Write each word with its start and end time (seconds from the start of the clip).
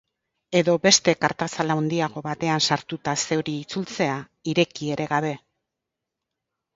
Edo 0.59 0.73
beste 0.85 1.13
kartazal 1.25 1.73
handiago 1.73 2.23
batean 2.27 2.63
sartuta 2.67 3.13
zeuri 3.27 3.55
itzultzea, 3.65 4.15
ireki 4.55 4.89
ere 4.95 5.07
gabe. 5.13 5.35